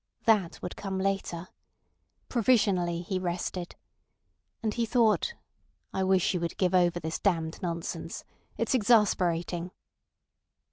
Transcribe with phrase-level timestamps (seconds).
[0.25, 1.49] That would come later.
[2.27, 3.75] Provisionally he rested.
[4.63, 5.35] And he thought:
[5.93, 8.23] "I wish she would give over this damned nonsense.
[8.57, 9.69] It's exasperating."